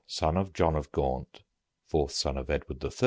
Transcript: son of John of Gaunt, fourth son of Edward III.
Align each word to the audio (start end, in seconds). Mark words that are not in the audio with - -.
son 0.07 0.35
of 0.35 0.51
John 0.51 0.75
of 0.75 0.91
Gaunt, 0.91 1.43
fourth 1.85 2.11
son 2.13 2.35
of 2.35 2.49
Edward 2.49 2.83
III. 2.83 2.91